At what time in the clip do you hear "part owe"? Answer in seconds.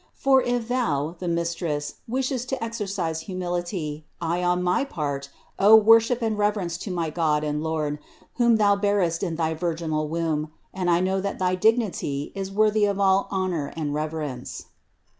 4.83-5.75